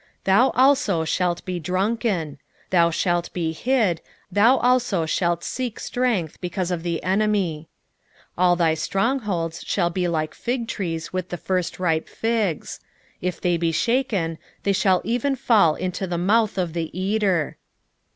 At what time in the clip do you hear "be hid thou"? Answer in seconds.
3.33-4.57